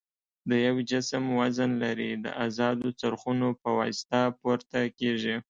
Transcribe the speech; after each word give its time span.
د 0.49 0.51
یو 0.67 0.75
جسم 0.91 1.23
وزن 1.39 1.71
لري 1.83 2.11
د 2.15 2.27
ازادو 2.45 2.87
څرخونو 2.99 3.47
په 3.61 3.69
واسطه 3.79 4.21
پورته 4.39 4.79
کیږي. 4.99 5.35